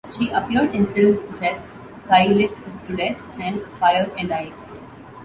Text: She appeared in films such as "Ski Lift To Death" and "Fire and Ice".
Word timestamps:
She 0.17 0.29
appeared 0.31 0.73
in 0.73 0.87
films 0.87 1.21
such 1.21 1.43
as 1.43 1.61
"Ski 2.03 2.27
Lift 2.29 2.57
To 2.87 2.95
Death" 2.95 3.21
and 3.39 3.61
"Fire 3.79 4.09
and 4.17 4.31
Ice". 4.31 4.71